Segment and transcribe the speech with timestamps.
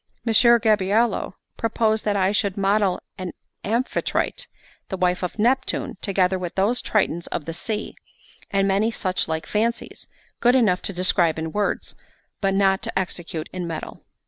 [0.25, 4.47] Messer Gabriello proposed that I should model an Amphitrite,
[4.89, 7.93] the wife of Neptune, together with those Tritons of the sea,
[8.49, 10.07] and many such like fancies,
[10.39, 11.93] good enough to describe in words,
[12.39, 14.01] but not to execute in metal.